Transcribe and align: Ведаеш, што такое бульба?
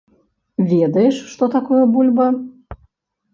Ведаеш, 0.71 1.19
што 1.33 1.49
такое 1.57 1.83
бульба? 1.93 2.27